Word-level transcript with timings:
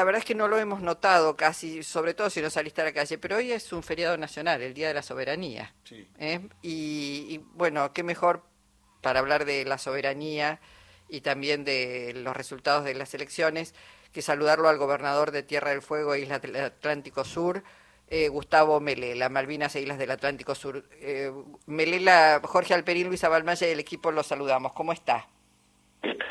la 0.00 0.04
verdad 0.04 0.20
es 0.20 0.24
que 0.24 0.34
no 0.34 0.48
lo 0.48 0.58
hemos 0.58 0.80
notado 0.80 1.36
casi, 1.36 1.82
sobre 1.82 2.14
todo 2.14 2.30
si 2.30 2.40
no 2.40 2.48
saliste 2.48 2.80
a 2.80 2.84
la 2.84 2.94
calle, 2.94 3.18
pero 3.18 3.36
hoy 3.36 3.52
es 3.52 3.70
un 3.70 3.82
feriado 3.82 4.16
nacional, 4.16 4.62
el 4.62 4.72
Día 4.72 4.88
de 4.88 4.94
la 4.94 5.02
Soberanía. 5.02 5.74
¿eh? 6.18 6.40
Y, 6.62 7.42
bueno, 7.52 7.92
qué 7.92 8.02
mejor 8.02 8.42
para 9.02 9.20
hablar 9.20 9.44
de 9.44 9.66
la 9.66 9.76
soberanía 9.76 10.58
y 11.06 11.20
también 11.20 11.66
de 11.66 12.14
los 12.14 12.34
resultados 12.34 12.82
de 12.86 12.94
las 12.94 13.12
elecciones 13.12 13.74
que 14.10 14.22
saludarlo 14.22 14.70
al 14.70 14.78
gobernador 14.78 15.32
de 15.32 15.42
Tierra 15.42 15.68
del 15.68 15.82
Fuego 15.82 16.14
e 16.14 16.20
Islas 16.20 16.40
del 16.40 16.56
Atlántico 16.56 17.22
Sur, 17.22 17.62
eh, 18.08 18.28
Gustavo 18.28 18.80
Melela, 18.80 19.28
Malvinas 19.28 19.76
e 19.76 19.82
Islas 19.82 19.98
del 19.98 20.12
Atlántico 20.12 20.54
Sur. 20.54 20.82
Eh, 20.92 21.30
Melela, 21.66 22.40
Jorge 22.42 22.72
Alperín, 22.72 23.08
Luisa 23.08 23.28
Balmaya 23.28 23.68
y 23.68 23.72
el 23.72 23.80
equipo 23.80 24.12
los 24.12 24.28
saludamos. 24.28 24.72
¿Cómo 24.72 24.94
está? 24.94 25.28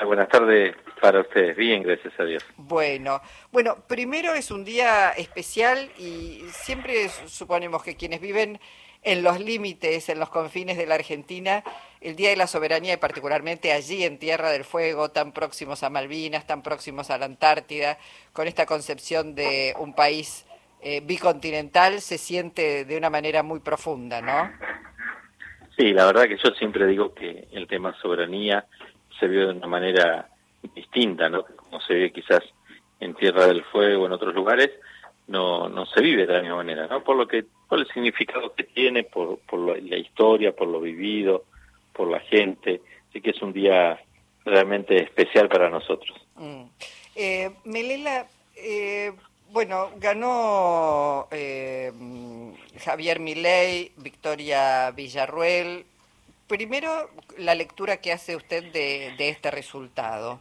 Buenas 0.04 0.28
tardes 0.30 0.76
para 1.00 1.22
ustedes. 1.22 1.56
Bien, 1.56 1.84
gracias 1.84 2.14
a 2.20 2.24
Dios. 2.24 2.46
Bueno, 2.58 3.22
bueno, 3.52 3.78
primero 3.88 4.34
es 4.34 4.52
un 4.52 4.64
día 4.64 5.12
especial 5.12 5.90
y 5.98 6.44
siempre 6.52 7.10
suponemos 7.28 7.84
que 7.84 7.96
quienes 7.96 8.22
viven 8.22 8.60
en 9.04 9.24
los 9.24 9.40
límites, 9.40 10.10
en 10.10 10.20
los 10.20 10.30
confines 10.30 10.78
de 10.78 10.86
la 10.86 10.96
Argentina, 10.96 11.64
el 12.02 12.16
Día 12.16 12.30
de 12.30 12.36
la 12.36 12.48
Soberanía 12.48 12.94
y 12.94 12.98
particularmente 12.98 13.72
allí 13.72 14.04
en 14.04 14.18
Tierra 14.20 14.52
del 14.52 14.66
Fuego, 14.66 15.10
tan 15.10 15.32
próximos 15.32 15.84
a 15.84 15.90
Malvinas, 15.90 16.46
tan 16.46 16.62
próximos 16.62 17.10
a 17.10 17.18
la 17.18 17.26
Antártida, 17.26 17.98
con 18.34 18.48
esta 18.48 18.66
concepción 18.66 19.36
de 19.36 19.74
un 19.80 19.94
país 19.94 20.46
eh, 20.82 21.02
bicontinental, 21.04 22.02
se 22.02 22.18
siente 22.18 22.86
de 22.86 22.98
una 22.98 23.10
manera 23.10 23.44
muy 23.44 23.60
profunda, 23.60 24.22
¿no? 24.22 24.52
Sí, 25.78 25.94
la 25.94 26.06
verdad 26.06 26.24
que 26.24 26.38
yo 26.38 26.52
siempre 26.56 26.86
digo 26.88 27.14
que 27.14 27.48
el 27.52 27.68
tema 27.68 27.96
soberanía 28.02 28.66
se 29.18 29.28
vio 29.28 29.48
de 29.48 29.54
una 29.54 29.68
manera 29.68 30.30
distinta, 30.76 31.30
¿no? 31.30 31.44
Como 31.44 31.80
se 31.82 31.94
ve 31.94 32.12
quizás 32.12 32.44
en 33.00 33.14
Tierra 33.16 33.48
del 33.48 33.64
Fuego, 33.64 34.06
en 34.06 34.12
otros 34.12 34.34
lugares, 34.34 34.72
no, 35.28 35.70
no 35.70 35.86
se 35.86 36.02
vive 36.02 36.26
de 36.26 36.34
la 36.34 36.42
misma 36.42 36.58
manera, 36.58 36.88
¿no? 36.88 37.04
Por 37.04 37.16
lo 37.16 37.28
que, 37.28 37.46
por 37.68 37.80
el 37.80 37.88
significado 37.88 38.54
que 38.54 38.64
tiene, 38.64 39.04
por, 39.04 39.40
por 39.40 39.60
la 39.82 39.98
historia, 39.98 40.56
por 40.56 40.68
lo 40.68 40.82
vivido, 40.82 41.46
por 41.94 42.10
la 42.10 42.20
gente, 42.20 42.82
así 43.10 43.22
que 43.22 43.32
es 43.32 43.42
un 43.42 43.54
día 43.54 44.00
realmente 44.46 45.04
especial 45.04 45.48
para 45.48 45.70
nosotros. 45.70 46.18
Mm. 46.36 46.64
Eh, 47.16 47.52
Melela, 47.66 48.28
eh, 48.56 49.12
bueno, 49.52 49.92
ganó 49.98 51.28
eh, 51.32 51.92
Javier 52.80 53.20
Milei, 53.20 53.92
Victoria 53.98 54.92
Villarruel. 54.92 55.86
Primero, 56.48 57.10
la 57.38 57.56
lectura 57.56 57.98
que 57.98 58.12
hace 58.12 58.36
usted 58.36 58.72
de, 58.72 59.14
de 59.18 59.30
este 59.30 59.52
resultado. 59.52 60.40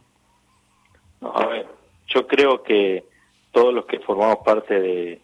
A 1.21 1.45
ver, 1.45 1.67
yo 2.07 2.27
creo 2.27 2.63
que 2.63 3.03
todos 3.51 3.73
los 3.73 3.85
que 3.85 3.99
formamos 3.99 4.37
parte 4.45 4.79
de, 4.79 5.21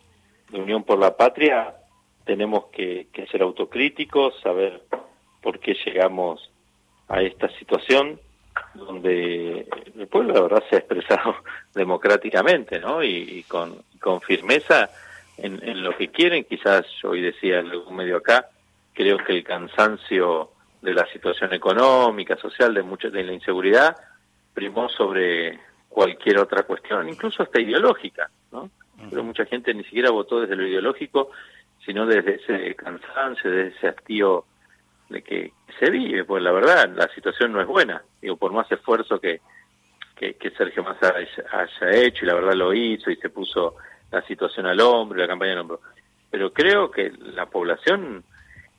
Unión 0.54 0.84
por 0.84 1.00
la 1.00 1.18
Patria 1.18 1.76
tenemos 2.24 2.68
que, 2.68 3.08
ser 3.30 3.42
autocríticos, 3.42 4.40
saber 4.42 4.84
por 5.42 5.60
qué 5.60 5.76
llegamos 5.86 6.50
a 7.10 7.22
esta 7.22 7.50
situación 7.58 8.20
donde 8.74 9.68
el 9.98 10.08
pueblo 10.08 10.34
la 10.34 10.42
verdad 10.42 10.64
se 10.70 10.76
ha 10.76 10.80
expresado 10.80 11.36
democráticamente 11.74 12.80
¿no? 12.80 13.04
y, 13.04 13.44
con, 13.50 13.84
con, 14.00 14.22
firmeza 14.22 14.90
en, 15.38 15.62
en, 15.68 15.84
lo 15.84 15.98
que 15.98 16.10
quieren. 16.10 16.46
Quizás 16.46 16.86
hoy 17.04 17.22
decía 17.22 17.60
en 17.60 17.72
algún 17.72 17.98
medio 17.98 18.18
acá, 18.18 18.48
creo 18.94 19.18
que 19.18 19.34
el 19.34 19.44
cansancio 19.44 20.52
de 20.82 20.94
la 20.94 21.06
situación 21.08 21.54
económica, 21.54 22.38
social, 22.38 22.74
de, 22.74 22.84
mucha, 22.84 23.10
de 23.10 23.24
la 23.24 23.34
inseguridad, 23.34 23.98
primó 24.54 24.88
sobre 24.90 25.60
cualquier 25.90 26.40
otra 26.40 26.64
cuestión, 26.64 27.08
incluso 27.08 27.44
hasta 27.44 27.62
ideológica, 27.62 28.30
¿no? 28.52 28.70
Pero 29.10 29.24
mucha 29.24 29.46
gente 29.46 29.74
ni 29.74 29.84
siquiera 29.84 30.10
votó 30.10 30.42
desde 30.42 30.56
lo 30.56 30.68
ideológico, 30.68 31.32
sino 31.86 32.06
desde 32.06 32.36
ese 32.36 32.76
cansancio, 32.76 33.52
desde 33.52 33.78
ese 33.78 33.88
hastío 33.90 34.46
de 35.10 35.22
que 35.22 35.54
se 35.80 35.90
vive, 35.90 36.24
pues 36.24 36.42
la 36.42 36.52
verdad, 36.52 36.90
la 36.90 37.08
situación 37.10 37.54
no 37.54 37.62
es 37.62 37.68
buena, 37.68 38.02
digo, 38.22 38.38
por 38.38 38.52
más 38.52 38.72
esfuerzo 38.72 39.20
que, 39.20 39.42
que, 40.16 40.52
Sergio 40.58 40.84
Massa 40.84 41.14
haya, 41.52 41.92
hecho, 41.92 42.26
y 42.26 42.28
la 42.28 42.34
verdad 42.34 42.54
lo 42.54 42.74
hizo, 42.74 43.12
y 43.12 43.18
se 43.18 43.30
puso 43.30 43.76
la 44.12 44.22
situación 44.24 44.66
al 44.66 44.80
hombro, 44.80 45.20
la 45.20 45.28
campaña 45.28 45.54
al 45.54 45.60
hombro, 45.60 45.82
pero 46.32 46.52
creo 46.54 46.90
que 46.90 47.12
la 47.12 47.46
población 47.46 48.24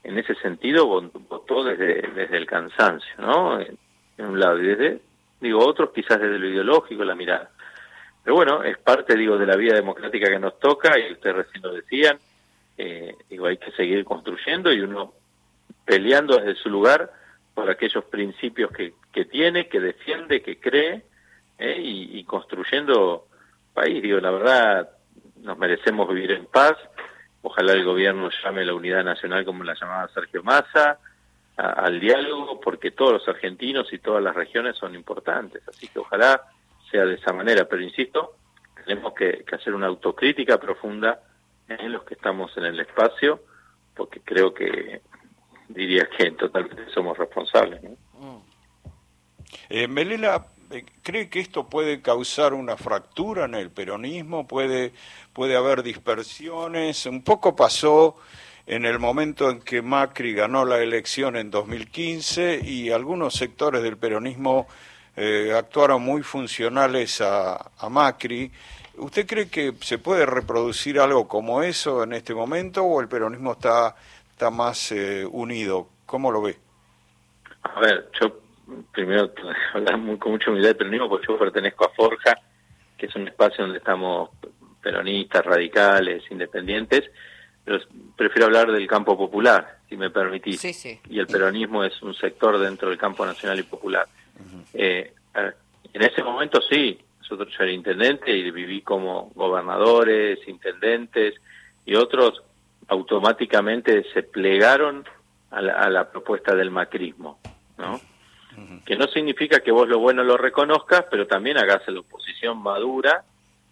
en 0.03 0.19
ese 0.19 0.35
sentido 0.37 0.87
votó 0.87 1.65
desde, 1.65 2.03
desde 2.15 2.37
el 2.37 2.47
cansancio, 2.47 3.15
¿no? 3.19 3.61
En, 3.61 3.79
en 4.19 4.27
un 4.27 4.41
lado, 4.41 4.61
y 4.61 4.67
desde 4.67 5.01
digo, 5.41 5.65
otros 5.65 5.91
quizás 5.95 6.21
desde 6.21 6.39
lo 6.39 6.49
ideológico, 6.49 7.05
la 7.05 7.15
mirada. 7.15 7.51
Pero 8.25 8.37
bueno, 8.37 8.63
es 8.65 8.79
parte, 8.79 9.17
digo, 9.17 9.39
de 9.39 9.47
la 9.47 9.57
vida 9.57 9.75
democrática 9.75 10.29
que 10.29 10.39
nos 10.39 10.59
toca, 10.59 10.99
y 10.99 11.13
ustedes 11.13 11.37
recién 11.37 11.63
lo 11.63 11.73
decían, 11.73 12.19
eh, 12.79 13.15
digo, 13.31 13.47
hay 13.47 13.57
que 13.57 13.71
seguir 13.73 14.05
construyendo 14.05 14.73
y 14.73 14.81
uno 14.81 15.15
peleando 15.85 16.37
desde 16.37 16.57
su 16.57 16.69
lugar 16.69 17.11
por 17.55 17.71
aquellos 17.71 18.05
principios 18.05 18.71
que, 18.73 18.95
que 19.13 19.25
tiene, 19.25 19.69
que 19.69 19.81
defiende, 19.81 20.43
que 20.43 20.59
cree, 20.59 21.05
eh, 21.59 21.81
y, 21.81 22.25
construyendo 22.25 23.29
país. 23.73 24.03
Digo, 24.03 24.21
la 24.21 24.31
verdad, 24.31 24.91
nos 25.41 25.57
merecemos 25.57 26.09
vivir 26.09 26.33
en 26.33 26.47
paz. 26.47 26.77
Ojalá 27.43 27.73
el 27.73 27.85
gobierno 27.85 28.29
llame 28.45 28.65
la 28.65 28.75
unidad 28.75 29.05
nacional 29.05 29.45
como 29.45 29.65
la 29.65 29.75
llamaba 29.75 30.09
Sergio 30.09 30.43
Massa, 30.43 30.99
al 31.57 32.01
diálogo 32.01 32.61
porque 32.61 32.91
todos 32.91 33.13
los 33.13 33.29
argentinos 33.29 33.93
y 33.93 33.99
todas 33.99 34.23
las 34.23 34.35
regiones 34.35 34.77
son 34.77 34.95
importantes. 34.95 35.63
Así 35.69 35.89
que 35.89 36.01
ojalá 36.01 36.43
sea 36.91 37.05
de 37.05 37.15
esa 37.15 37.33
manera, 37.33 37.67
pero 37.67 37.83
insisto, 37.83 38.37
tenemos 38.85 39.15
que, 39.15 39.45
hacer 39.53 39.75
una 39.75 39.87
autocrítica 39.87 40.59
profunda 40.59 41.21
en 41.69 41.93
los 41.93 42.05
que 42.05 42.15
estamos 42.15 42.57
en 42.57 42.65
el 42.65 42.79
espacio, 42.79 43.41
porque 43.95 44.21
creo 44.21 44.53
que 44.53 45.01
diría 45.69 46.09
que 46.17 46.31
totalmente 46.33 46.89
somos 46.93 47.17
responsables. 47.17 47.83
¿no? 47.83 48.45
Eh, 49.69 49.89
Melela, 49.89 50.47
eh, 50.71 50.85
¿cree 51.03 51.29
que 51.29 51.41
esto 51.41 51.69
puede 51.69 52.03
causar 52.03 52.55
una 52.55 52.77
fractura 52.77 53.47
en 53.47 53.55
el 53.55 53.71
peronismo? 53.71 54.47
¿Puede, 54.47 54.93
puede 55.33 55.57
haber 55.57 55.83
dispersiones? 55.83 57.07
Un 57.07 57.25
poco 57.25 57.57
pasó 57.57 58.17
en 58.67 58.85
el 58.85 58.99
momento 58.99 59.49
en 59.49 59.61
que 59.61 59.81
Macri 59.81 60.35
ganó 60.35 60.65
la 60.65 60.79
elección 60.79 61.37
en 61.37 61.51
2015 61.51 62.61
y 62.65 62.91
algunos 62.91 63.35
sectores 63.35 63.83
del 63.83 63.97
peronismo 63.97 64.67
eh, 65.17 65.53
actuaron 65.57 66.03
muy 66.03 66.23
funcionales 66.23 67.21
a, 67.21 67.71
Macri. 67.89 68.51
¿Usted 68.97 69.27
cree 69.27 69.49
que 69.49 69.73
se 69.81 69.99
puede 69.99 70.27
reproducir 70.27 70.99
algo 70.99 71.29
como 71.29 71.63
eso 71.63 72.03
en 72.03 72.13
este 72.13 72.35
momento 72.35 72.83
o 72.83 73.01
el 73.01 73.09
peronismo 73.09 73.53
está, 73.53 73.95
está 74.31 74.51
más 74.51 74.91
eh, 74.91 75.25
unido? 75.31 75.89
¿Cómo 76.05 76.33
lo 76.33 76.43
ve? 76.43 76.57
A 77.63 77.81
ver, 77.81 78.11
yo 78.21 78.41
primero 78.93 79.33
hablar 79.75 79.97
muy, 79.99 80.19
con 80.19 80.33
mucha 80.33 80.51
humildad 80.51 80.71
del 80.71 80.77
peronismo 80.77 81.09
porque 81.09 81.27
yo 81.29 81.39
pertenezco 81.39 81.87
a 81.87 81.91
Forja, 81.91 82.37
que 82.99 83.07
es 83.07 83.15
un 83.15 83.29
espacio 83.29 83.65
donde 83.65 83.79
estamos 83.79 84.31
peronistas, 84.83 85.45
radicales, 85.45 86.25
independientes, 86.31 87.05
pero 87.67 87.81
prefiero 88.17 88.47
hablar 88.47 88.71
del 88.71 88.87
campo 88.87 89.19
popular, 89.19 89.79
si 89.89 89.97
me 89.97 90.09
permitís. 90.09 90.61
Y 91.11 91.19
el 91.19 91.27
peronismo 91.27 91.83
es 91.83 92.01
un 92.01 92.15
sector 92.15 92.61
dentro 92.61 92.89
del 92.89 92.97
campo 92.97 93.27
nacional 93.27 93.59
y 93.59 93.65
popular. 93.65 94.07
Eh, 94.73 95.13
en 95.93 96.03
ese 96.03 96.23
momento 96.23 96.61
sí, 96.63 96.97
nosotros 97.19 97.53
yo 97.59 97.65
era 97.65 97.73
intendente 97.73 98.31
y 98.31 98.53
viví 98.53 98.83
como 98.83 99.33
gobernadores, 99.35 100.39
intendentes 100.47 101.35
y 101.85 101.97
otros 101.97 102.41
automáticamente 102.87 104.05
se 104.15 104.23
plegaron 104.23 105.05
a 105.51 105.61
la, 105.61 106.09
propuesta 106.09 106.55
del 106.55 106.71
macrismo, 106.71 107.41
¿no? 107.79 108.01
Que 108.85 108.95
no 108.95 109.09
significa 109.09 109.59
que 109.59 109.73
vos 109.73 109.89
lo 109.89 109.99
bueno 109.99 110.23
lo 110.23 110.37
reconozcas, 110.37 111.07
pero 111.11 111.27
también 111.27 111.59
hagas 111.59 111.83
la 111.89 111.99
oposición 111.99 112.59
madura, 112.59 113.25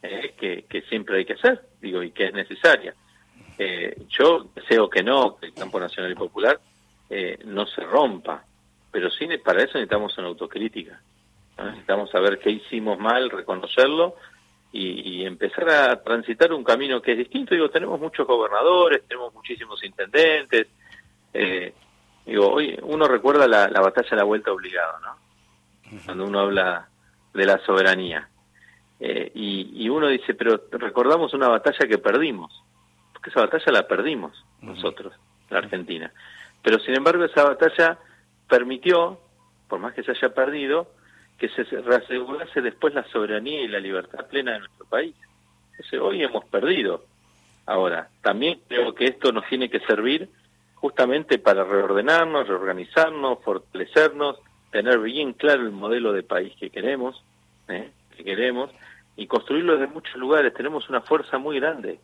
eh, 0.03 0.35
que, 0.37 0.65
que 0.69 0.83
siempre 0.83 1.19
hay 1.19 1.25
que 1.25 1.35
hacer, 1.35 1.63
digo, 1.81 2.03
y 2.03 2.11
que 2.11 2.27
es 2.27 2.35
necesaria. 2.35 2.95
Eh, 3.59 4.07
yo 4.09 4.47
deseo 4.55 4.89
que 4.91 5.03
no, 5.03 5.37
que 5.37 5.47
el 5.47 5.55
campo 5.55 5.79
nacional 5.79 6.13
y 6.13 6.17
popular 6.17 6.61
eh, 7.09 7.39
no 7.45 7.67
se 7.67 7.83
rompa, 7.83 8.45
pero 8.91 9.11
sí 9.11 9.27
para 9.39 9.61
eso 9.61 9.75
necesitamos 9.75 10.17
una 10.19 10.29
autocrítica. 10.29 11.01
Necesitamos 11.57 12.11
saber 12.11 12.39
qué 12.41 12.51
hicimos 12.51 12.99
mal, 12.99 13.31
reconocerlo 13.31 14.17
y, 14.73 15.25
empezar 15.25 15.71
a 15.71 16.03
transitar 16.03 16.53
un 16.53 16.65
camino 16.65 17.01
que 17.01 17.13
es 17.13 17.19
distinto. 17.19 17.55
Digo, 17.55 17.71
tenemos 17.71 18.01
muchos 18.01 18.27
gobernadores, 18.27 19.07
tenemos 19.07 19.33
muchísimos 19.33 19.83
intendentes. 19.85 20.67
Eh, 21.33 21.73
digo, 22.27 22.49
hoy 22.49 22.77
uno 22.83 23.07
recuerda 23.07 23.47
la, 23.47 23.81
batalla 23.81 24.11
de 24.11 24.17
la 24.17 24.25
vuelta 24.25 24.51
obligada, 24.51 24.99
¿no? 25.01 26.01
Cuando 26.05 26.25
uno 26.25 26.41
habla 26.41 26.89
de 27.33 27.47
la 27.47 27.59
soberanía. 27.59 28.29
Eh, 28.99 29.31
y, 29.35 29.85
y 29.85 29.89
uno 29.89 30.09
dice, 30.09 30.35
pero 30.35 30.61
recordamos 30.73 31.35
una 31.35 31.49
batalla 31.49 31.87
que 31.87 31.99
perdimos 31.99 32.65
que 33.25 33.31
esa 33.31 33.41
batalla 33.41 33.73
la 33.73 33.89
perdimos 33.89 34.45
nosotros, 34.61 35.15
la 35.51 35.59
Argentina. 35.59 36.13
Pero 36.63 36.79
sin 36.79 36.95
embargo 36.95 37.25
esa 37.25 37.45
batalla 37.45 37.99
permitió, 38.49 39.19
por 39.69 39.81
más 39.81 39.95
que 39.95 40.03
se 40.03 40.13
haya 40.13 40.35
perdido, 40.35 40.89
que 41.39 41.49
se 41.49 41.65
reasegurase 41.65 42.61
después 42.61 42.95
la 42.95 43.05
soberanía 43.05 43.63
y 43.63 43.69
la 43.69 43.81
libertad 43.81 44.27
plena 44.29 44.53
de 44.53 44.59
nuestro 44.61 44.87
país. 44.87 45.15
Entonces 45.73 46.01
hoy 46.01 46.23
hemos 46.23 46.45
perdido. 46.45 47.05
Ahora, 47.67 48.09
también 48.23 48.61
creo 48.69 48.95
que 48.95 49.07
esto 49.07 49.33
nos 49.33 49.47
tiene 49.49 49.71
que 49.71 49.81
servir 49.81 50.29
justamente 50.75 51.39
para 51.39 51.65
reordenarnos, 51.65 52.47
reorganizarnos, 52.47 53.43
fortalecernos, 53.43 54.37
tener 54.71 54.99
bien 54.99 55.33
claro 55.33 55.63
el 55.63 55.71
modelo 55.71 56.13
de 56.13 56.23
país 56.23 56.53
que 56.61 56.69
queremos, 56.69 57.25
¿eh? 57.69 57.91
que 58.17 58.23
queremos, 58.23 58.71
y 59.17 59.27
construirlo 59.27 59.79
desde 59.79 59.93
muchos 59.93 60.15
lugares. 60.17 60.53
Tenemos 60.53 60.89
una 60.91 61.01
fuerza 61.01 61.39
muy 61.39 61.59
grande. 61.59 61.99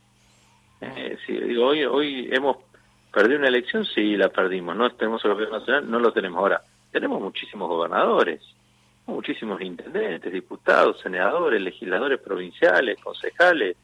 Eh, 0.81 1.17
si, 1.27 1.33
digo, 1.33 1.67
hoy, 1.67 1.85
hoy 1.85 2.29
hemos 2.33 2.57
perdido 3.13 3.39
una 3.39 3.49
elección, 3.49 3.85
sí, 3.85 4.17
la 4.17 4.29
perdimos. 4.29 4.77
No 4.77 4.91
tenemos 4.93 5.25
el 5.25 5.33
gobierno 5.33 5.59
nacional, 5.59 5.91
no 5.91 5.99
lo 5.99 6.13
tenemos 6.13 6.39
ahora. 6.39 6.63
Tenemos 6.91 7.21
muchísimos 7.21 7.69
gobernadores, 7.69 8.41
muchísimos 9.07 9.61
intendentes, 9.61 10.33
diputados, 10.33 11.01
senadores, 11.01 11.61
legisladores 11.61 12.21
provinciales, 12.21 12.99
concejales, 13.01 13.77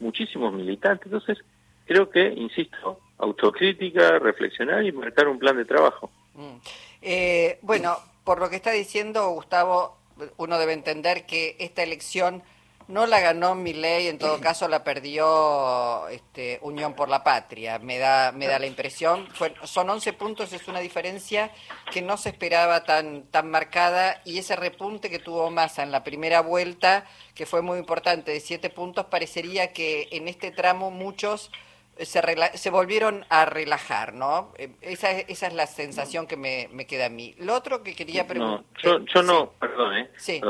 muchísimos 0.00 0.52
militantes. 0.52 1.06
Entonces, 1.06 1.38
creo 1.86 2.10
que, 2.10 2.26
insisto, 2.26 3.00
autocrítica, 3.18 4.18
reflexionar 4.18 4.84
y 4.84 4.92
marcar 4.92 5.28
un 5.28 5.38
plan 5.38 5.56
de 5.56 5.64
trabajo. 5.64 6.10
Mm. 6.34 6.56
Eh, 7.02 7.58
bueno, 7.62 7.96
por 8.24 8.40
lo 8.40 8.48
que 8.50 8.56
está 8.56 8.70
diciendo 8.70 9.28
Gustavo, 9.30 9.96
uno 10.36 10.58
debe 10.58 10.72
entender 10.72 11.26
que 11.26 11.56
esta 11.58 11.82
elección 11.82 12.42
no 12.88 13.06
la 13.06 13.20
ganó 13.20 13.54
ley, 13.54 14.08
en 14.08 14.18
todo 14.18 14.40
caso 14.40 14.68
la 14.68 14.84
perdió 14.84 16.08
este, 16.08 16.58
Unión 16.62 16.94
por 16.94 17.08
la 17.08 17.24
Patria, 17.24 17.78
me 17.78 17.98
da, 17.98 18.32
me 18.32 18.46
da 18.46 18.58
la 18.58 18.66
impresión. 18.66 19.28
son 19.64 19.90
11 19.90 20.12
puntos, 20.12 20.52
es 20.52 20.68
una 20.68 20.80
diferencia 20.80 21.50
que 21.90 22.02
no 22.02 22.16
se 22.16 22.30
esperaba 22.30 22.84
tan, 22.84 23.24
tan 23.24 23.50
marcada 23.50 24.20
y 24.24 24.38
ese 24.38 24.56
repunte 24.56 25.10
que 25.10 25.18
tuvo 25.18 25.50
Massa 25.50 25.82
en 25.82 25.92
la 25.92 26.04
primera 26.04 26.40
vuelta, 26.40 27.06
que 27.34 27.46
fue 27.46 27.62
muy 27.62 27.78
importante, 27.78 28.32
de 28.32 28.40
7 28.40 28.70
puntos, 28.70 29.06
parecería 29.06 29.72
que 29.72 30.08
en 30.10 30.28
este 30.28 30.50
tramo 30.50 30.90
muchos 30.90 31.50
se, 31.98 32.22
se 32.54 32.70
volvieron 32.70 33.24
a 33.28 33.44
relajar, 33.44 34.14
¿no? 34.14 34.52
Eh, 34.58 34.72
esa, 34.80 35.10
esa 35.10 35.46
es 35.46 35.54
la 35.54 35.66
sensación 35.66 36.26
que 36.26 36.36
me, 36.36 36.68
me 36.72 36.86
queda 36.86 37.06
a 37.06 37.10
mí. 37.10 37.34
Lo 37.38 37.54
otro 37.54 37.82
que 37.82 37.94
quería 37.94 38.26
preguntar... 38.26 38.64
No, 38.84 39.04
yo, 39.06 39.22
no, 39.22 39.52
perdón, 39.52 39.96
¿eh? 39.96 40.10
Sí. 40.16 40.40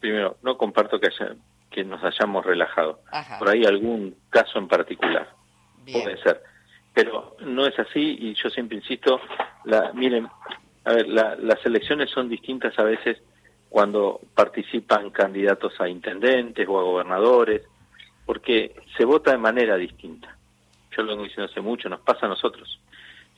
primero, 0.00 0.36
no 0.42 0.56
comparto 0.56 0.98
que 0.98 1.08
haya 1.08 1.36
que 1.76 1.84
nos 1.84 2.02
hayamos 2.02 2.42
relajado. 2.42 3.00
Por 3.38 3.50
ahí 3.50 3.66
algún 3.66 4.16
caso 4.30 4.58
en 4.58 4.66
particular. 4.66 5.28
Puede 5.84 6.16
ser. 6.22 6.42
Pero 6.94 7.36
no 7.40 7.66
es 7.66 7.78
así 7.78 8.16
y 8.18 8.34
yo 8.34 8.48
siempre 8.48 8.78
insisto, 8.78 9.20
la, 9.64 9.92
miren, 9.92 10.26
a 10.86 10.92
ver, 10.94 11.06
las 11.06 11.66
elecciones 11.66 12.08
son 12.08 12.30
distintas 12.30 12.78
a 12.78 12.82
veces 12.82 13.18
cuando 13.68 14.20
participan 14.34 15.10
candidatos 15.10 15.78
a 15.78 15.86
intendentes 15.86 16.66
o 16.66 16.78
a 16.78 16.82
gobernadores, 16.82 17.60
porque 18.24 18.74
se 18.96 19.04
vota 19.04 19.32
de 19.32 19.38
manera 19.38 19.76
distinta. 19.76 20.34
Yo 20.96 21.02
lo 21.02 21.10
vengo 21.10 21.24
diciendo 21.24 21.52
hace 21.52 21.60
mucho, 21.60 21.90
nos 21.90 22.00
pasa 22.00 22.24
a 22.24 22.30
nosotros. 22.30 22.80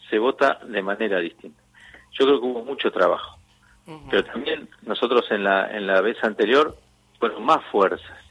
Se 0.09 0.21
vota 0.21 0.61
de 0.65 0.81
manera 0.81 1.19
distinta. 1.19 1.61
Yo 2.13 2.25
creo 2.25 2.41
que 2.41 2.47
hubo 2.47 2.65
mucho 2.65 2.93
trabajo, 2.93 3.37
pero 4.09 4.23
también 4.23 4.69
nosotros 4.83 5.29
en 5.33 5.43
la, 5.43 5.77
en 5.77 5.89
la 5.89 6.01
vez 6.03 6.23
anterior 6.23 6.77
fueron 7.19 7.45
más 7.45 7.65
fuerzas 7.73 8.28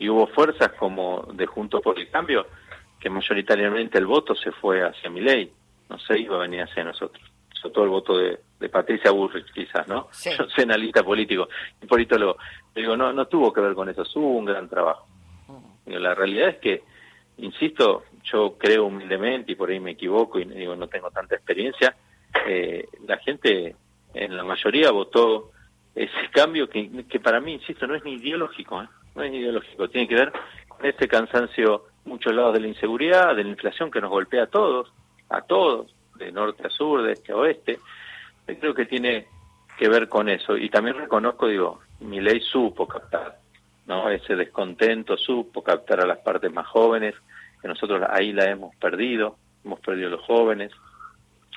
y 0.00 0.08
hubo 0.08 0.26
fuerzas 0.26 0.72
como 0.72 1.28
de 1.34 1.46
Juntos 1.46 1.80
por 1.82 1.96
el 1.98 2.08
Cambio 2.10 2.46
que 2.98 3.08
mayoritariamente 3.08 3.98
el 3.98 4.06
voto 4.06 4.34
se 4.34 4.50
fue 4.50 4.82
hacia 4.82 5.08
mi 5.08 5.20
ley, 5.20 5.52
no 5.88 5.98
se 5.98 6.18
iba 6.18 6.36
a 6.36 6.40
venir 6.40 6.62
hacia 6.62 6.82
nosotros. 6.84 7.22
Sobre 7.52 7.74
todo 7.74 7.84
el 7.84 7.90
voto 7.90 8.18
de, 8.18 8.68
Patricia 8.68 9.10
Burrich, 9.10 9.50
quizás, 9.52 9.88
¿no? 9.88 10.08
Yo 10.38 10.48
soy 10.48 10.64
analista 10.64 11.02
político 11.02 11.48
y 11.82 11.86
politólogo. 11.86 12.36
Digo, 12.74 12.96
no, 12.96 13.12
no 13.12 13.26
tuvo 13.26 13.52
que 13.52 13.60
ver 13.60 13.74
con 13.74 13.88
eso, 13.88 14.02
hubo 14.14 14.38
un 14.38 14.44
gran 14.44 14.68
trabajo. 14.68 15.06
la 15.86 16.14
realidad 16.14 16.48
es 16.50 16.56
que, 16.58 16.82
insisto, 17.38 18.04
yo 18.22 18.56
creo 18.58 18.86
humildemente 18.86 19.52
y 19.52 19.54
por 19.54 19.70
ahí 19.70 19.80
me 19.80 19.92
equivoco 19.92 20.38
y 20.38 20.44
digo, 20.44 20.76
no 20.76 20.88
tengo 20.88 21.10
tanta 21.10 21.34
experiencia, 21.34 21.96
eh, 22.46 22.86
la 23.06 23.16
gente 23.18 23.76
en 24.12 24.36
la 24.36 24.44
mayoría 24.44 24.90
votó 24.90 25.50
ese 25.94 26.30
cambio 26.32 26.68
que, 26.68 27.06
que 27.08 27.18
para 27.18 27.40
mí, 27.40 27.54
insisto, 27.54 27.86
no 27.86 27.94
es 27.94 28.04
ni 28.04 28.14
ideológico, 28.14 28.82
¿eh? 28.82 28.88
Es 29.22 29.34
ideológico, 29.34 29.88
tiene 29.88 30.08
que 30.08 30.14
ver 30.14 30.32
con 30.68 30.86
este 30.86 31.08
cansancio, 31.08 31.86
muchos 32.04 32.34
lados 32.34 32.54
de 32.54 32.60
la 32.60 32.68
inseguridad, 32.68 33.36
de 33.36 33.44
la 33.44 33.50
inflación 33.50 33.90
que 33.90 34.00
nos 34.00 34.10
golpea 34.10 34.44
a 34.44 34.46
todos, 34.46 34.92
a 35.28 35.42
todos, 35.42 35.94
de 36.16 36.32
norte 36.32 36.66
a 36.66 36.70
sur, 36.70 37.02
de 37.02 37.12
este 37.12 37.32
a 37.32 37.36
oeste. 37.36 37.78
Creo 38.46 38.74
que 38.74 38.86
tiene 38.86 39.26
que 39.78 39.88
ver 39.88 40.08
con 40.08 40.28
eso. 40.28 40.56
Y 40.56 40.68
también 40.68 40.96
reconozco, 40.96 41.46
digo, 41.46 41.80
mi 42.00 42.20
ley 42.20 42.40
supo 42.40 42.86
captar, 42.86 43.38
¿no? 43.86 44.10
Ese 44.10 44.36
descontento 44.36 45.16
supo 45.16 45.62
captar 45.62 46.00
a 46.00 46.06
las 46.06 46.18
partes 46.18 46.52
más 46.52 46.66
jóvenes, 46.66 47.14
que 47.60 47.68
nosotros 47.68 48.02
ahí 48.10 48.32
la 48.32 48.44
hemos 48.44 48.74
perdido, 48.76 49.36
hemos 49.64 49.80
perdido 49.80 50.10
los 50.10 50.22
jóvenes, 50.22 50.72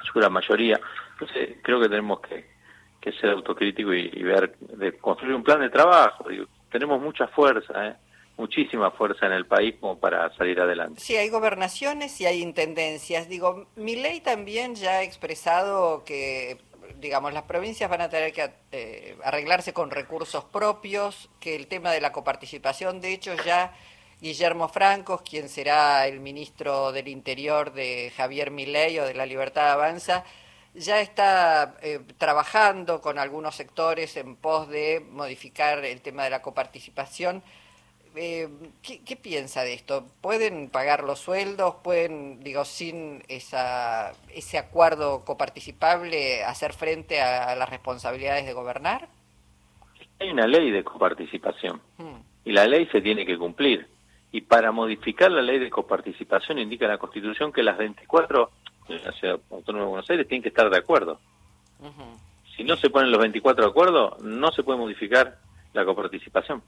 su 0.04 0.20
gran 0.20 0.34
mayoría. 0.34 0.80
Entonces, 1.14 1.58
creo 1.62 1.80
que 1.80 1.90
tenemos 1.90 2.20
que, 2.22 2.52
ser 3.20 3.32
autocríticos 3.32 3.96
y, 3.96 4.10
y, 4.14 4.24
ver, 4.24 4.56
de 4.60 4.94
construir 4.94 5.36
un 5.36 5.44
plan 5.44 5.60
de 5.60 5.70
trabajo. 5.70 6.30
Digo, 6.30 6.46
tenemos 6.74 7.00
mucha 7.00 7.28
fuerza, 7.28 7.88
¿eh? 7.88 7.96
muchísima 8.36 8.90
fuerza 8.90 9.28
en 9.28 9.34
el 9.34 9.46
país 9.46 9.76
como 9.80 10.00
para 10.00 10.36
salir 10.36 10.60
adelante. 10.60 11.00
Sí, 11.00 11.16
hay 11.16 11.30
gobernaciones 11.30 12.20
y 12.20 12.26
hay 12.26 12.42
intendencias. 12.42 13.30
Digo, 13.30 13.68
mi 13.76 13.96
ley 13.96 14.22
también 14.22 14.74
ya 14.74 14.94
ha 14.94 15.04
expresado 15.04 16.04
que, 16.04 16.58
digamos, 17.00 17.32
las 17.32 17.44
provincias 17.44 17.90
van 17.92 18.02
a 18.02 18.10
tener 18.10 18.34
que 18.34 18.50
eh, 18.72 19.16
arreglarse 19.24 19.72
con 19.72 19.92
recursos 19.92 20.44
propios, 20.46 21.30
que 21.40 21.56
el 21.56 21.68
tema 21.68 21.92
de 21.92 22.02
la 22.02 22.12
coparticipación, 22.12 23.02
de 23.02 23.14
hecho, 23.14 23.36
ya 23.46 23.72
Guillermo 24.20 24.68
Francos, 24.68 25.22
quien 25.22 25.48
será 25.48 26.08
el 26.08 26.20
ministro 26.20 26.92
del 26.92 27.08
Interior 27.10 27.72
de 27.72 28.12
Javier 28.18 28.50
Milei 28.50 28.98
o 28.98 29.06
de 29.06 29.14
la 29.14 29.28
Libertad 29.28 29.72
Avanza, 29.72 30.24
ya 30.76 31.02
está 31.02 31.76
eh, 31.82 32.00
trabajando 32.18 33.02
con 33.02 33.20
algunos 33.20 33.56
sectores 33.56 34.18
en 34.18 34.36
pos 34.36 34.68
de 34.70 35.06
modificar 35.12 35.84
el 35.86 36.02
tema 36.02 36.24
de 36.24 36.32
la 36.32 36.42
coparticipación. 36.42 37.44
Eh, 38.16 38.48
¿qué, 38.84 39.16
piensa 39.16 39.64
de 39.64 39.74
esto? 39.74 40.06
¿Pueden 40.22 40.70
pagar 40.70 41.04
los 41.04 41.20
sueldos? 41.20 41.76
¿Pueden, 41.84 42.44
digo, 42.44 42.64
sin 42.64 43.24
esa, 43.28 44.12
ese 44.34 44.60
acuerdo 44.60 45.26
coparticipable, 45.26 46.44
hacer 46.44 46.74
frente 46.74 47.22
a, 47.22 47.56
las 47.56 47.70
responsabilidades 47.70 48.46
de 48.46 48.54
gobernar? 48.54 49.08
Hay 50.20 50.30
una 50.30 50.46
ley 50.46 50.70
de 50.70 50.84
coparticipación 50.84 51.82
hmm. 51.98 52.22
y 52.46 52.52
la 52.52 52.68
ley 52.68 52.88
se 52.92 53.02
tiene 53.02 53.26
que 53.26 53.38
cumplir. 53.38 53.88
Y 54.32 54.42
para 54.42 54.72
modificar 54.72 55.32
la 55.32 55.42
ley 55.42 55.60
de 55.60 55.70
coparticipación 55.70 56.60
indica 56.60 56.88
la 56.88 56.98
Constitución 56.98 57.52
que 57.52 57.62
las 57.62 57.78
24 57.78 58.52
la 58.88 59.12
Ciudad 59.14 59.40
Autónoma 59.52 59.86
de 59.86 59.90
Buenos 59.90 60.10
Aires 60.10 60.28
tienen 60.28 60.44
que 60.44 60.50
estar 60.50 60.70
de 60.70 60.78
acuerdo. 60.78 61.20
Si 62.56 62.64
no 62.64 62.76
se 62.78 62.90
ponen 62.90 63.12
los 63.12 63.20
24 63.20 63.66
de 63.66 63.70
acuerdo, 63.70 64.18
no 64.22 64.52
se 64.52 64.64
puede 64.64 64.80
modificar 64.80 65.38
la 65.74 65.86
coparticipación. 65.86 66.62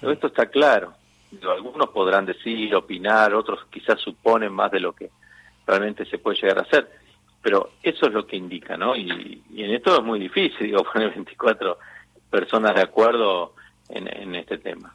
Pero 0.00 0.12
esto 0.12 0.26
está 0.28 0.46
claro. 0.46 0.94
algunos 1.42 1.88
podrán 1.88 2.26
decir, 2.26 2.74
opinar, 2.74 3.34
otros 3.34 3.66
quizás 3.70 4.00
suponen 4.00 4.52
más 4.52 4.70
de 4.70 4.80
lo 4.80 4.92
que 4.92 5.10
realmente 5.66 6.04
se 6.06 6.18
puede 6.18 6.40
llegar 6.40 6.58
a 6.58 6.62
hacer. 6.62 6.90
Pero 7.42 7.70
eso 7.82 8.06
es 8.06 8.12
lo 8.12 8.26
que 8.26 8.36
indica, 8.36 8.76
¿no? 8.76 8.96
Y, 8.96 9.42
en 9.56 9.70
esto 9.70 9.96
es 9.96 10.04
muy 10.04 10.18
difícil, 10.18 10.66
digo, 10.66 10.84
poner 10.92 11.10
24 11.10 11.78
personas 12.30 12.74
de 12.74 12.82
acuerdo 12.82 13.54
en, 13.88 14.34
este 14.34 14.58
tema. 14.58 14.92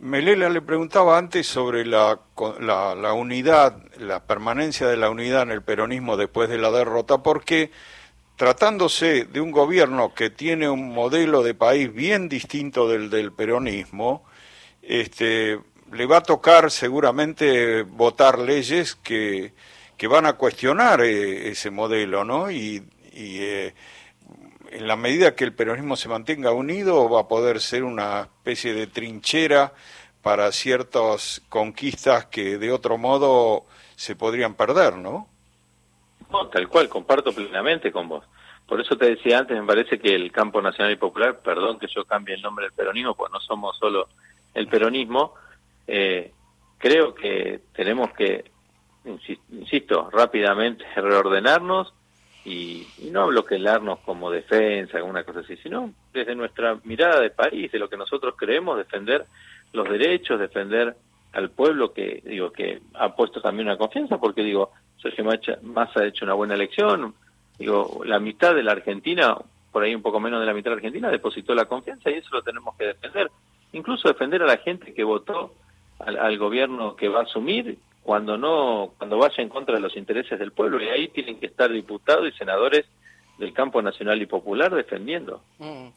Melela 0.00 0.48
le 0.48 0.60
preguntaba 0.60 1.18
antes 1.18 1.46
sobre 1.46 1.84
la, 1.84 2.20
la, 2.60 3.12
unidad, 3.12 3.76
la 3.98 4.24
permanencia 4.24 4.86
de 4.86 4.96
la 4.96 5.10
unidad 5.10 5.42
en 5.42 5.50
el 5.50 5.62
peronismo 5.62 6.16
después 6.16 6.48
de 6.48 6.58
la 6.58 6.70
derrota, 6.70 7.22
porque 7.22 7.70
tratándose 8.36 9.24
de 9.24 9.40
un 9.40 9.50
gobierno 9.50 10.14
que 10.14 10.30
tiene 10.30 10.68
un 10.68 10.92
modelo 10.92 11.42
de 11.42 11.54
país 11.54 11.92
bien 11.92 12.28
distinto 12.28 12.88
del 12.88 13.10
del 13.10 13.32
peronismo, 13.32 14.24
este, 14.82 15.60
le 15.92 16.06
va 16.06 16.18
a 16.18 16.22
tocar 16.22 16.70
seguramente 16.70 17.82
votar 17.82 18.38
leyes 18.38 18.94
que, 18.96 19.52
que 19.96 20.06
van 20.06 20.26
a 20.26 20.34
cuestionar 20.34 21.00
eh, 21.02 21.50
ese 21.50 21.70
modelo, 21.70 22.24
¿no? 22.24 22.50
Y, 22.50 22.82
eh, 23.12 23.74
en 24.74 24.88
la 24.88 24.96
medida 24.96 25.36
que 25.36 25.44
el 25.44 25.54
peronismo 25.54 25.94
se 25.94 26.08
mantenga 26.08 26.50
unido, 26.50 27.08
va 27.08 27.20
a 27.20 27.28
poder 27.28 27.60
ser 27.60 27.84
una 27.84 28.22
especie 28.22 28.74
de 28.74 28.88
trinchera 28.88 29.72
para 30.20 30.50
ciertas 30.50 31.40
conquistas 31.48 32.26
que 32.26 32.58
de 32.58 32.72
otro 32.72 32.98
modo 32.98 33.66
se 33.94 34.16
podrían 34.16 34.54
perder, 34.54 34.96
¿no? 34.96 35.28
No, 36.28 36.48
tal 36.48 36.68
cual, 36.68 36.88
comparto 36.88 37.32
plenamente 37.32 37.92
con 37.92 38.08
vos. 38.08 38.24
Por 38.66 38.80
eso 38.80 38.96
te 38.96 39.10
decía 39.10 39.38
antes, 39.38 39.56
me 39.56 39.66
parece 39.66 40.00
que 40.00 40.12
el 40.12 40.32
campo 40.32 40.60
nacional 40.60 40.92
y 40.92 40.96
popular, 40.96 41.38
perdón 41.38 41.78
que 41.78 41.86
yo 41.86 42.04
cambie 42.04 42.34
el 42.34 42.42
nombre 42.42 42.64
del 42.64 42.72
peronismo, 42.72 43.14
pues 43.14 43.30
no 43.30 43.38
somos 43.38 43.76
solo 43.78 44.08
el 44.54 44.66
peronismo, 44.66 45.34
eh, 45.86 46.32
creo 46.78 47.14
que 47.14 47.60
tenemos 47.72 48.12
que, 48.12 48.50
insisto, 49.52 50.10
rápidamente 50.10 50.84
reordenarnos 50.96 51.94
y, 52.44 52.86
no 53.10 53.22
hablo 53.22 53.44
que 53.44 53.54
hablarnos 53.54 54.00
como 54.00 54.30
defensa, 54.30 54.98
alguna 54.98 55.24
cosa 55.24 55.40
así, 55.40 55.56
sino 55.56 55.92
desde 56.12 56.34
nuestra 56.34 56.78
mirada 56.84 57.20
de 57.20 57.30
país, 57.30 57.70
de 57.72 57.78
lo 57.78 57.88
que 57.88 57.96
nosotros 57.96 58.34
creemos, 58.36 58.76
defender 58.76 59.24
los 59.72 59.88
derechos, 59.88 60.38
defender 60.38 60.94
al 61.32 61.50
pueblo 61.50 61.92
que 61.92 62.22
digo 62.24 62.52
que 62.52 62.80
ha 62.94 63.14
puesto 63.14 63.40
también 63.40 63.68
una 63.68 63.78
confianza, 63.78 64.18
porque 64.18 64.42
digo, 64.42 64.72
Sergio 65.00 65.24
Massa 65.62 66.00
ha 66.00 66.06
hecho 66.06 66.24
una 66.24 66.34
buena 66.34 66.54
elección, 66.54 67.14
digo, 67.58 68.02
la 68.04 68.18
mitad 68.18 68.54
de 68.54 68.62
la 68.62 68.72
Argentina, 68.72 69.36
por 69.72 69.82
ahí 69.82 69.94
un 69.94 70.02
poco 70.02 70.20
menos 70.20 70.40
de 70.40 70.46
la 70.46 70.54
mitad 70.54 70.70
de 70.70 70.76
Argentina, 70.76 71.10
depositó 71.10 71.54
la 71.54 71.64
confianza 71.64 72.10
y 72.10 72.14
eso 72.14 72.28
lo 72.32 72.42
tenemos 72.42 72.76
que 72.76 72.86
defender. 72.86 73.30
Incluso 73.72 74.08
defender 74.08 74.42
a 74.42 74.46
la 74.46 74.58
gente 74.58 74.94
que 74.94 75.02
votó 75.02 75.54
al, 75.98 76.16
al 76.18 76.38
gobierno 76.38 76.94
que 76.94 77.08
va 77.08 77.20
a 77.20 77.24
asumir 77.24 77.78
cuando 78.04 78.36
no 78.36 78.92
cuando 78.98 79.18
vaya 79.18 79.42
en 79.42 79.48
contra 79.48 79.74
de 79.74 79.80
los 79.80 79.96
intereses 79.96 80.38
del 80.38 80.52
pueblo 80.52 80.80
y 80.80 80.88
ahí 80.88 81.08
tienen 81.08 81.40
que 81.40 81.46
estar 81.46 81.70
diputados 81.72 82.28
y 82.28 82.38
senadores 82.38 82.84
del 83.38 83.52
campo 83.52 83.82
nacional 83.82 84.22
y 84.22 84.26
popular 84.26 84.72
defendiendo. 84.72 85.42
Mm. 85.58 85.88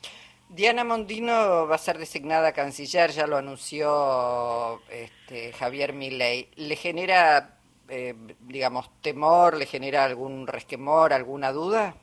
Diana 0.49 0.85
Mondino 0.85 1.67
va 1.67 1.75
a 1.75 1.77
ser 1.77 1.97
designada 1.97 2.53
canciller, 2.53 3.11
ya 3.11 3.27
lo 3.27 3.35
anunció 3.35 4.81
este, 4.89 5.51
Javier 5.51 5.91
Milei. 5.91 6.47
¿Le 6.55 6.77
genera, 6.77 7.57
eh, 7.89 8.15
digamos, 8.39 8.89
temor, 9.01 9.57
le 9.57 9.65
genera 9.65 10.05
algún 10.05 10.47
resquemor, 10.47 11.11
alguna 11.11 11.51
duda? 11.51 11.95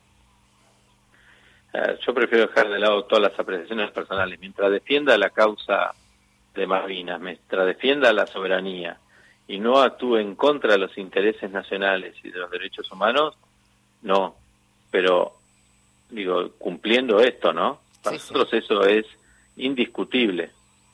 Eh, 1.73 1.97
yo 2.05 2.13
prefiero 2.13 2.45
dejar 2.45 2.69
de 2.69 2.77
lado 2.77 3.05
todas 3.05 3.31
las 3.31 3.39
apreciaciones 3.39 3.89
personales. 3.91 4.39
Mientras 4.39 4.69
defienda 4.71 5.17
la 5.17 5.31
causa 5.31 5.95
de 6.53 6.67
Malvinas, 6.67 7.19
mientras 7.19 7.65
defienda 7.65 8.13
la 8.13 8.27
soberanía, 8.27 8.99
y 9.47 9.59
no 9.59 9.79
actúe 9.79 10.17
en 10.17 10.35
contra 10.35 10.73
de 10.73 10.79
los 10.79 10.97
intereses 10.97 11.51
nacionales 11.51 12.15
y 12.23 12.31
de 12.31 12.39
los 12.39 12.49
derechos 12.49 12.91
humanos, 12.91 13.35
no. 14.01 14.35
Pero, 14.91 15.33
digo, 16.09 16.51
cumpliendo 16.57 17.19
esto, 17.19 17.53
¿no? 17.53 17.79
Para 18.03 18.17
nosotros 18.17 18.53
eso 18.53 18.85
es 18.85 19.05
indiscutible. 19.57 20.51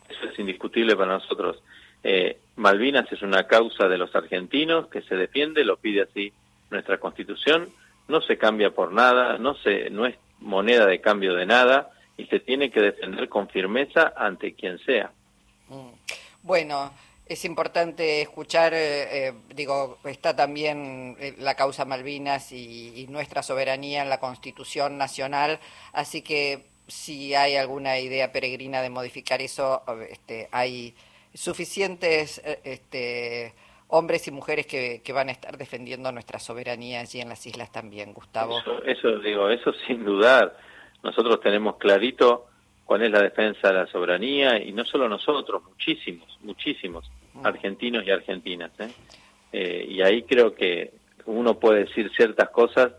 Eso 0.10 0.26
es 0.26 0.40
indiscutible 0.40 0.96
para 0.96 1.14
nosotros. 1.14 1.62
Eh, 2.04 2.38
Malvinas 2.56 3.12
es 3.12 3.22
una 3.22 3.48
causa 3.48 3.88
de 3.88 3.98
los 3.98 4.14
argentinos 4.16 4.88
que 4.88 5.02
se 5.04 5.16
defiende, 5.16 5.64
lo 5.64 5.78
pide 5.78 6.02
así 6.02 6.34
nuestra 6.70 6.98
constitución, 6.98 7.70
no 8.08 8.22
se 8.22 8.38
cambia 8.38 8.72
por 8.72 8.92
nada, 8.92 9.38
no, 9.38 9.56
se, 9.56 9.90
no 9.90 10.06
es 10.06 10.16
moneda 10.40 10.86
de 10.86 11.00
cambio 11.00 11.34
de 11.36 11.46
nada 11.46 11.92
y 12.18 12.26
se 12.26 12.40
tiene 12.40 12.72
que 12.72 12.82
defender 12.82 13.30
con 13.30 13.48
firmeza 13.50 14.14
ante 14.16 14.54
quien 14.54 14.80
sea. 14.80 15.12
Mm. 15.70 15.90
Bueno, 16.44 16.92
es 17.32 17.46
importante 17.46 18.22
escuchar, 18.22 18.74
eh, 18.74 19.28
eh, 19.28 19.34
digo, 19.56 20.00
está 20.04 20.36
también 20.36 21.16
eh, 21.20 21.34
la 21.40 21.56
causa 21.56 21.86
Malvinas 21.86 22.52
y, 22.52 23.08
nuestra 23.10 23.42
soberanía 23.42 24.04
en 24.04 24.10
la 24.10 24.20
Constitución 24.20 24.98
Nacional, 24.98 25.60
así 25.94 26.22
que 26.22 26.66
si 26.88 27.34
hay 27.34 27.56
alguna 27.56 28.00
idea 28.00 28.32
peregrina 28.32 28.82
de 28.82 28.90
modificar 28.90 29.42
eso, 29.42 29.82
este, 30.10 30.48
hay 30.52 30.94
suficientes 31.34 32.42
este, 32.64 33.54
hombres 33.88 34.28
y 34.28 34.32
mujeres 34.32 34.66
que, 34.66 35.02
van 35.14 35.30
a 35.30 35.32
estar 35.32 35.58
defendiendo 35.58 36.12
nuestra 36.12 36.40
soberanía 36.40 37.02
allí 37.02 37.22
en 37.22 37.30
las 37.30 37.46
islas 37.46 37.72
también, 37.72 38.14
Gustavo. 38.14 38.60
Eso, 38.60 38.84
eso 38.84 39.20
digo, 39.20 39.50
eso 39.50 39.74
sin 39.88 40.06
dudar. 40.06 40.56
Nosotros 41.04 41.40
tenemos 41.42 41.78
clarito 41.78 42.48
cuál 42.86 43.04
es 43.04 43.12
la 43.12 43.22
defensa 43.22 43.70
de 43.70 43.74
la 43.74 43.88
soberanía 43.88 44.62
y 44.62 44.72
no 44.72 44.86
solo 44.86 45.10
nosotros, 45.10 45.64
muchísimos, 45.64 46.38
muchísimos. 46.42 47.10
Argentinos 47.44 48.06
y 48.06 48.12
argentinas. 48.12 48.72
¿eh? 48.80 48.92
¿eh? 49.54 49.86
y 49.90 50.02
ahí 50.02 50.24
creo 50.24 50.54
que 50.54 50.92
uno 51.26 51.60
puede 51.60 51.86
decir 51.86 52.12
ciertas 52.16 52.50
cosas, 52.50 52.92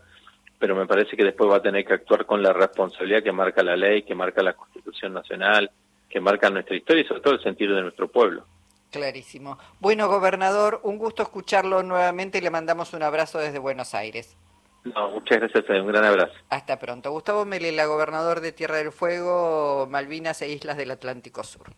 pero 0.59 0.75
me 0.75 0.85
parece 0.85 1.17
que 1.17 1.23
después 1.23 1.49
va 1.49 1.57
a 1.57 1.61
tener 1.61 1.85
que 1.85 1.93
actuar 1.93 2.25
con 2.25 2.41
la 2.41 2.53
responsabilidad 2.53 3.23
que 3.23 3.31
marca 3.31 3.63
la 3.63 3.75
ley, 3.75 4.03
que 4.03 4.15
marca 4.15 4.41
la 4.41 4.53
Constitución 4.53 5.13
Nacional, 5.13 5.69
que 6.09 6.19
marca 6.19 6.49
nuestra 6.49 6.75
historia 6.75 7.03
y 7.03 7.07
sobre 7.07 7.21
todo 7.21 7.33
el 7.33 7.43
sentido 7.43 7.75
de 7.75 7.81
nuestro 7.81 8.07
pueblo. 8.07 8.45
Clarísimo. 8.91 9.57
Bueno, 9.79 10.07
gobernador, 10.07 10.79
un 10.83 10.99
gusto 10.99 11.23
escucharlo 11.23 11.81
nuevamente 11.81 12.37
y 12.37 12.41
le 12.41 12.51
mandamos 12.51 12.93
un 12.93 13.01
abrazo 13.01 13.39
desde 13.39 13.57
Buenos 13.57 13.95
Aires. 13.95 14.37
No, 14.83 15.09
muchas 15.11 15.39
gracias, 15.39 15.67
un 15.69 15.87
gran 15.87 16.05
abrazo. 16.05 16.33
Hasta 16.49 16.77
pronto. 16.77 17.09
Gustavo 17.11 17.45
Melela, 17.45 17.85
gobernador 17.85 18.41
de 18.41 18.51
Tierra 18.51 18.77
del 18.77 18.91
Fuego, 18.91 19.87
Malvinas 19.89 20.41
e 20.41 20.49
Islas 20.49 20.77
del 20.77 20.91
Atlántico 20.91 21.43
Sur. 21.43 21.73